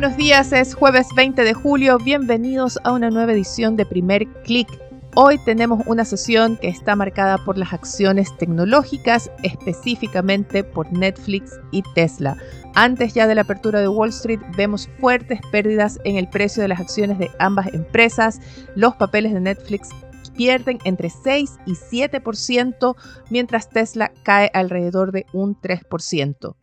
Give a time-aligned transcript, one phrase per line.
[0.00, 4.68] Buenos días, es jueves 20 de julio, bienvenidos a una nueva edición de Primer Click.
[5.16, 11.82] Hoy tenemos una sesión que está marcada por las acciones tecnológicas, específicamente por Netflix y
[11.96, 12.36] Tesla.
[12.76, 16.68] Antes ya de la apertura de Wall Street vemos fuertes pérdidas en el precio de
[16.68, 18.40] las acciones de ambas empresas.
[18.76, 19.88] Los papeles de Netflix
[20.36, 22.94] pierden entre 6 y 7%,
[23.30, 26.54] mientras Tesla cae alrededor de un 3%.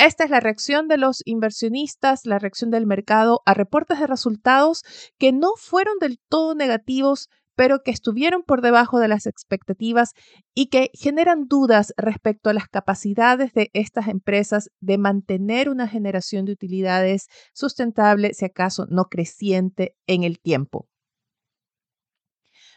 [0.00, 4.82] Esta es la reacción de los inversionistas, la reacción del mercado a reportes de resultados
[5.18, 10.12] que no fueron del todo negativos, pero que estuvieron por debajo de las expectativas
[10.54, 16.46] y que generan dudas respecto a las capacidades de estas empresas de mantener una generación
[16.46, 20.88] de utilidades sustentable, si acaso no creciente en el tiempo.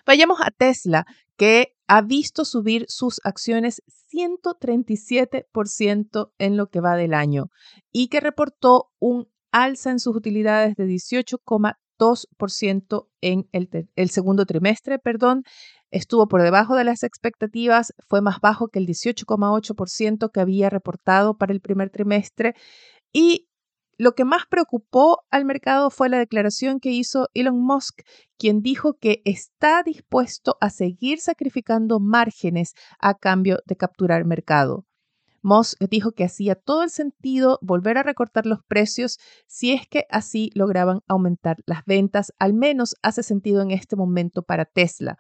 [0.06, 1.06] Vayamos a Tesla,
[1.38, 7.50] que ha visto subir sus acciones 137% en lo que va del año
[7.92, 13.70] y que reportó un alza en sus utilidades de 18,2% en el,
[14.09, 15.44] segundo trimestre, perdón,
[15.92, 21.38] estuvo por debajo de las expectativas, fue más bajo que el 18,8% que había reportado
[21.38, 22.56] para el primer trimestre
[23.14, 23.47] y
[23.98, 28.02] lo que más preocupó al mercado fue la declaración que hizo Elon Musk,
[28.38, 34.86] quien dijo que está dispuesto a seguir sacrificando márgenes a cambio de capturar mercado.
[35.44, 40.06] Musk dijo que hacía todo el sentido volver a recortar los precios si es que
[40.10, 45.18] así lograban aumentar las ventas, al menos hace sentido en este momento para Tesla.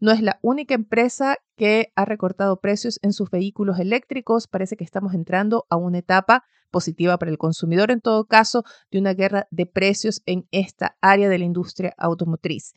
[0.00, 4.46] No es la única empresa que ha recortado precios en sus vehículos eléctricos.
[4.46, 8.98] Parece que estamos entrando a una etapa positiva para el consumidor, en todo caso, de
[8.98, 12.72] una guerra de precios en esta área de la industria automotriz.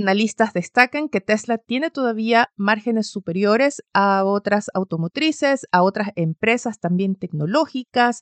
[0.00, 7.14] Analistas destacan que Tesla tiene todavía márgenes superiores a otras automotrices, a otras empresas también
[7.14, 8.20] tecnológicas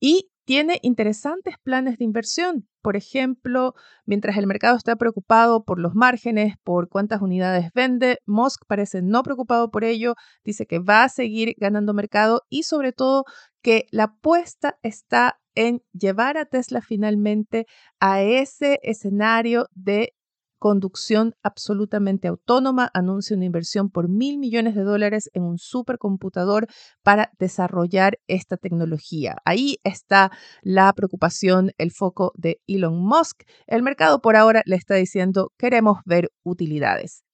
[0.00, 2.66] y tiene interesantes planes de inversión.
[2.82, 3.74] Por ejemplo,
[4.04, 9.22] mientras el mercado está preocupado por los márgenes, por cuántas unidades vende, Musk parece no
[9.22, 13.26] preocupado por ello, dice que va a seguir ganando mercado y sobre todo
[13.62, 17.66] que la apuesta está en llevar a Tesla finalmente
[18.00, 20.14] a ese escenario de
[20.60, 26.68] conducción absolutamente autónoma, anuncia una inversión por mil millones de dólares en un supercomputador
[27.02, 29.36] para desarrollar esta tecnología.
[29.44, 30.30] Ahí está
[30.62, 33.42] la preocupación, el foco de Elon Musk.
[33.66, 37.24] El mercado por ahora le está diciendo queremos ver utilidades.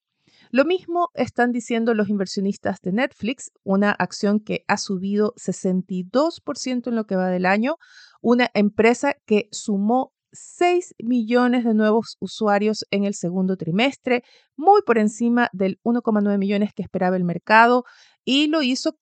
[0.49, 6.95] Lo mismo están diciendo los inversionistas de Netflix, una acción que ha subido 62% en
[6.95, 7.75] lo que va del año,
[8.21, 14.23] una empresa que sumó 6 millones de nuevos usuarios en el segundo trimestre,
[14.55, 17.83] muy por encima del 1,9 millones que esperaba el mercado,
[18.25, 18.97] y lo hizo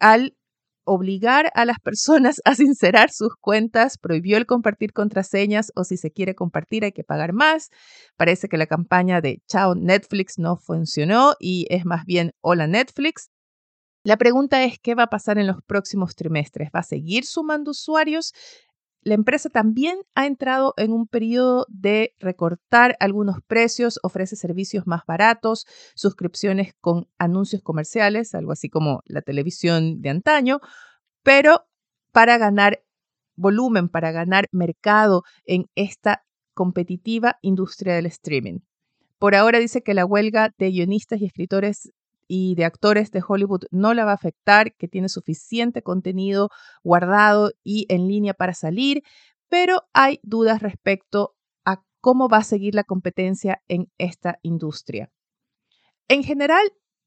[0.00, 0.34] al
[0.88, 6.10] obligar a las personas a sincerar sus cuentas, prohibió el compartir contraseñas o si se
[6.10, 7.68] quiere compartir hay que pagar más.
[8.16, 13.28] Parece que la campaña de Chao Netflix no funcionó y es más bien Hola Netflix.
[14.04, 16.70] La pregunta es qué va a pasar en los próximos trimestres.
[16.74, 18.32] ¿Va a seguir sumando usuarios?
[19.02, 25.02] La empresa también ha entrado en un periodo de recortar algunos precios, ofrece servicios más
[25.06, 30.60] baratos, suscripciones con anuncios comerciales, algo así como la televisión de antaño,
[31.22, 31.66] pero
[32.12, 32.82] para ganar
[33.36, 38.58] volumen, para ganar mercado en esta competitiva industria del streaming.
[39.18, 41.92] Por ahora dice que la huelga de guionistas y escritores
[42.28, 46.50] y de actores de Hollywood no la va a afectar, que tiene suficiente contenido
[46.84, 49.02] guardado y en línea para salir,
[49.48, 51.34] pero hay dudas respecto
[51.64, 55.10] a cómo va a seguir la competencia en esta industria.
[56.06, 56.62] En general,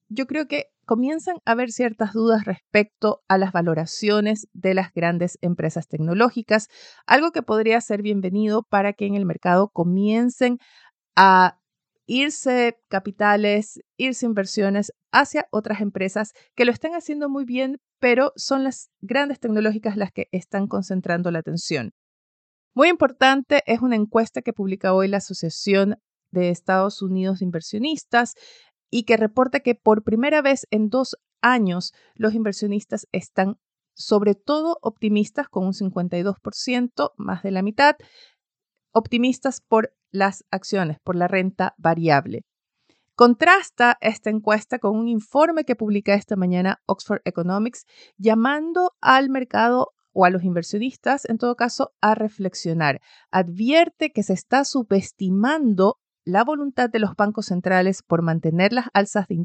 [0.10, 5.38] yo creo que comienzan a haber ciertas dudas respecto a las valoraciones de las grandes
[5.42, 6.68] empresas tecnológicas,
[7.06, 10.58] algo que podría ser bienvenido para que en el mercado comiencen
[11.16, 11.61] a
[12.06, 18.64] irse capitales, irse inversiones hacia otras empresas que lo están haciendo muy bien, pero son
[18.64, 21.92] las grandes tecnológicas las que están concentrando la atención.
[22.74, 25.98] Muy importante es una encuesta que publica hoy la Asociación
[26.32, 28.36] de Estados Unidos de Inversionistas
[28.90, 33.58] y que reporta que por primera vez en dos años los inversionistas están
[33.94, 37.96] sobre todo optimistas con un 52%, más de la mitad,
[38.94, 42.44] optimistas por las acciones, por la renta variable.
[43.16, 47.86] Contrasta esta encuesta con un informe que publica esta mañana Oxford Economics
[48.18, 53.00] llamando al mercado o a los inversionistas, en todo caso, a reflexionar.
[53.32, 58.86] Advierte que se está subestimando la voluntad de los bancos centrales por mantener las,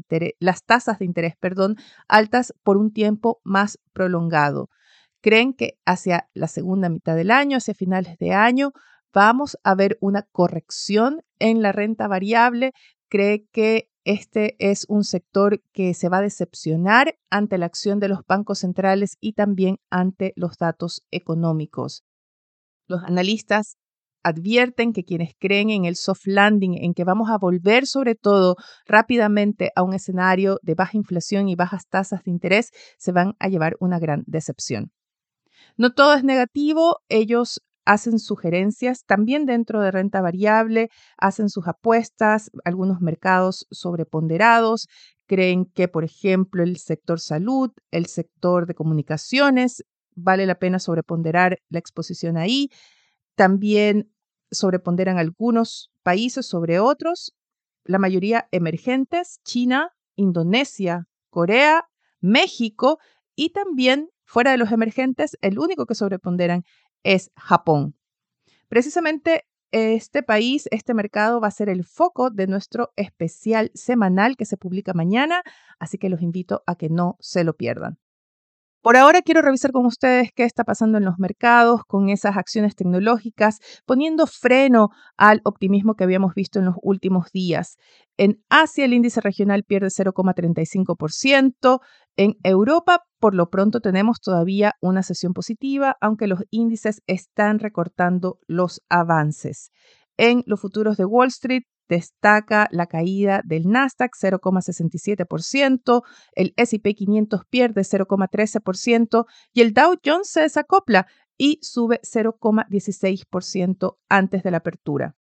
[0.09, 1.75] de las tasas de interés perdón,
[2.07, 4.69] altas por un tiempo más prolongado.
[5.21, 8.71] Creen que hacia la segunda mitad del año, hacia finales de año,
[9.17, 12.73] vamos a ver una corrección en la renta variable.
[13.09, 18.09] Cree que este es un sector que se va a decepcionar ante la acción de
[18.09, 22.03] los bancos centrales y también ante los datos económicos.
[22.85, 23.77] Los analistas
[24.21, 28.55] advierten que quienes creen en el soft landing, en que vamos a volver sobre todo
[28.85, 33.47] rápidamente a un escenario de baja inflación y bajas tasas de interés, se van a
[33.47, 34.91] llevar una gran decepción.
[35.75, 42.51] No todo es negativo, ellos hacen sugerencias también dentro de renta variable, hacen sus apuestas,
[42.65, 44.87] algunos mercados sobreponderados,
[45.25, 49.85] creen que, por ejemplo, el sector salud, el sector de comunicaciones,
[50.15, 52.69] vale la pena sobreponderar la exposición ahí.
[53.35, 54.11] También
[54.51, 57.35] sobreponderan algunos países sobre otros,
[57.85, 61.85] la mayoría emergentes, China, Indonesia, Corea,
[62.19, 62.99] México
[63.33, 66.63] y también fuera de los emergentes, el único que sobreponderan
[67.03, 67.95] es Japón.
[68.69, 74.45] Precisamente este país, este mercado va a ser el foco de nuestro especial semanal que
[74.45, 75.43] se publica mañana,
[75.79, 77.99] así que los invito a que no se lo pierdan.
[78.87, 82.73] Por ahora quiero revisar con ustedes qué está pasando en los mercados con esas acciones
[82.73, 87.75] tecnológicas, poniendo freno al optimismo que habíamos visto en los últimos días.
[88.15, 91.81] En Asia el índice regional pierde 0,35%.
[92.15, 98.39] En Europa, por lo pronto, tenemos todavía una sesión positiva, aunque los índices están recortando
[98.47, 99.69] los avances.
[100.15, 106.03] En los futuros de Wall Street, destaca la caída del Nasdaq 0,67%,
[106.33, 111.07] el S&P 500 pierde 0,13% y el Dow Jones se desacopla
[111.37, 115.15] y sube 0,16% antes de la apertura.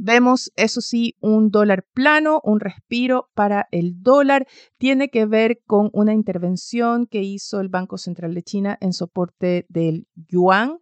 [0.00, 4.46] Vemos, eso sí, un dólar plano, un respiro para el dólar.
[4.78, 9.66] Tiene que ver con una intervención que hizo el Banco Central de China en soporte
[9.68, 10.78] del yuan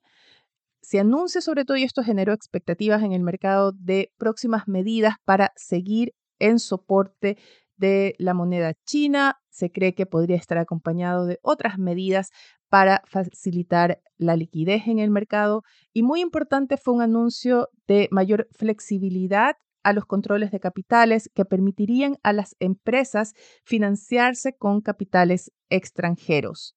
[0.87, 5.53] se anuncia sobre todo y esto generó expectativas en el mercado de próximas medidas para
[5.57, 7.39] seguir en soporte
[7.77, 9.41] de la moneda china.
[9.51, 12.31] Se cree que podría estar acompañado de otras medidas
[12.69, 15.65] para facilitar la liquidez en el mercado.
[15.93, 21.45] Y muy importante fue un anuncio de mayor flexibilidad a los controles de capitales que
[21.45, 23.35] permitirían a las empresas
[23.65, 26.77] financiarse con capitales extranjeros.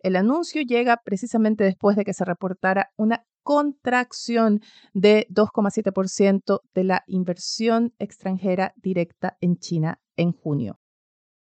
[0.00, 4.60] El anuncio llega precisamente después de que se reportara una contracción
[4.92, 10.78] de 2,7% de la inversión extranjera directa en China en junio.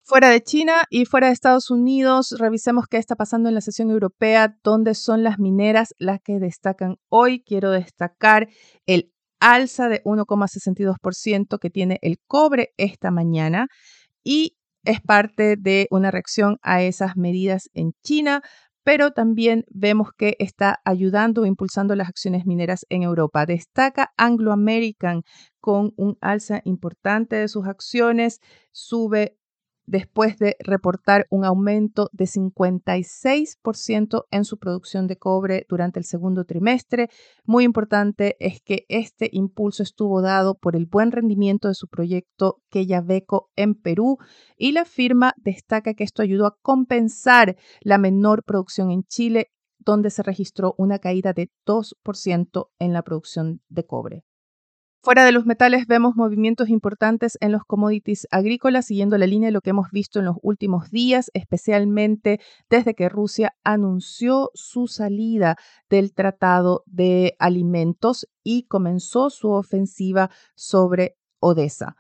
[0.06, 3.90] Fuera de China y fuera de Estados Unidos, revisemos qué está pasando en la sesión
[3.90, 7.42] europea, dónde son las mineras las que destacan hoy.
[7.42, 8.48] Quiero destacar
[8.84, 13.68] el alza de 1,62% que tiene el cobre esta mañana
[14.22, 18.42] y es parte de una reacción a esas medidas en China,
[18.84, 23.46] pero también vemos que está ayudando o impulsando las acciones mineras en Europa.
[23.46, 25.22] Destaca Anglo American
[25.58, 28.40] con un alza importante de sus acciones,
[28.72, 29.38] sube
[29.86, 36.44] después de reportar un aumento de 56% en su producción de cobre durante el segundo
[36.44, 37.08] trimestre.
[37.44, 42.62] Muy importante es que este impulso estuvo dado por el buen rendimiento de su proyecto
[42.70, 44.18] Quellaveco en Perú
[44.56, 50.10] y la firma destaca que esto ayudó a compensar la menor producción en Chile donde
[50.10, 54.24] se registró una caída de 2% en la producción de cobre.
[55.04, 59.52] Fuera de los metales vemos movimientos importantes en los commodities agrícolas, siguiendo la línea de
[59.52, 65.56] lo que hemos visto en los últimos días, especialmente desde que Rusia anunció su salida
[65.90, 71.96] del Tratado de Alimentos y comenzó su ofensiva sobre Odessa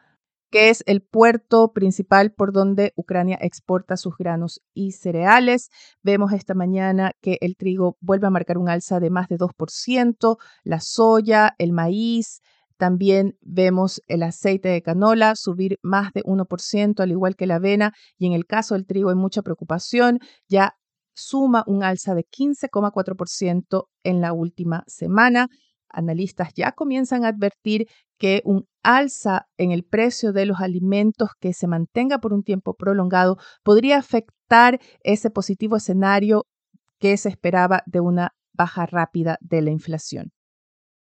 [0.50, 5.68] que es el puerto principal por donde Ucrania exporta sus granos y cereales.
[6.04, 10.38] Vemos esta mañana que el trigo vuelve a marcar un alza de más de 2%,
[10.62, 12.40] la soya, el maíz,
[12.76, 17.92] también vemos el aceite de canola subir más de 1%, al igual que la avena,
[18.18, 20.74] y en el caso del trigo hay mucha preocupación, ya
[21.14, 25.48] suma un alza de 15,4% en la última semana.
[25.88, 27.86] Analistas ya comienzan a advertir
[28.18, 32.74] que un alza en el precio de los alimentos que se mantenga por un tiempo
[32.74, 36.46] prolongado podría afectar ese positivo escenario
[36.98, 40.33] que se esperaba de una baja rápida de la inflación.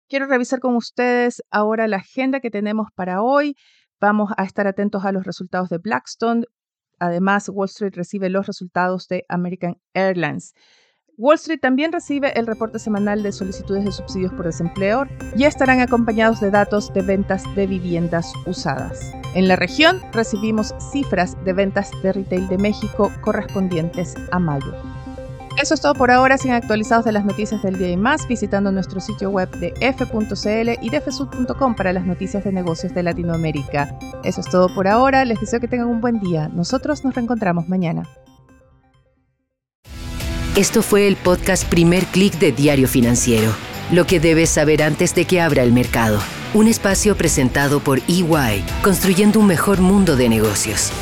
[0.09, 3.57] Quiero revisar con ustedes ahora la agenda que tenemos para hoy.
[3.99, 6.45] vamos a estar atentos a los resultados de Blackstone.
[6.99, 10.53] Además, Wall Street recibe los resultados de American Airlines.
[11.17, 15.81] Wall Street también recibe el reporte semanal de solicitudes de subsidios por desempleo y estarán
[15.81, 19.13] acompañados de datos de ventas de viviendas usadas.
[19.35, 24.96] En la región recibimos cifras de ventas de retail de México correspondientes a mayo.
[25.57, 28.71] Eso es todo por ahora, sin actualizados de las noticias del día y más, visitando
[28.71, 33.99] nuestro sitio web de f.cl y de fsud.com para las noticias de negocios de Latinoamérica.
[34.23, 36.49] Eso es todo por ahora, les deseo que tengan un buen día.
[36.49, 38.07] Nosotros nos reencontramos mañana.
[40.57, 43.51] Esto fue el podcast Primer Click de Diario Financiero,
[43.91, 46.19] lo que debes saber antes de que abra el mercado.
[46.53, 50.93] Un espacio presentado por EY, construyendo un mejor mundo de negocios.